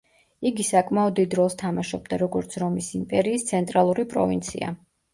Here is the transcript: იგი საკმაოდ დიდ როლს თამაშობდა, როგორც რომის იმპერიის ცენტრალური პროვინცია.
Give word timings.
იგი 0.51 0.63
საკმაოდ 0.69 1.15
დიდ 1.19 1.35
როლს 1.41 1.57
თამაშობდა, 1.63 2.21
როგორც 2.23 2.59
რომის 2.65 2.91
იმპერიის 3.03 3.49
ცენტრალური 3.55 4.11
პროვინცია. 4.17 4.77